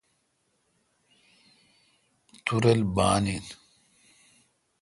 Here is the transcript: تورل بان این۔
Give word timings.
تورل 2.45 2.81
بان 2.95 3.25
این۔ 3.31 3.45